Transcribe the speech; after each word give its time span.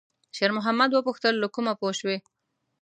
شېرمحمد 0.35 0.89
وپوښتل: 0.93 1.33
«له 1.41 1.47
کومه 1.55 1.73
پوه 1.79 1.93
شوې؟» 1.99 2.17